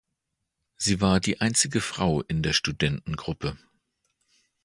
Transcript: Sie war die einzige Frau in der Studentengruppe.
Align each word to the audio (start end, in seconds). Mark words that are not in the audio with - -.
Sie 0.77 0.99
war 0.99 1.19
die 1.19 1.41
einzige 1.41 1.79
Frau 1.79 2.23
in 2.23 2.41
der 2.41 2.53
Studentengruppe. 2.53 3.59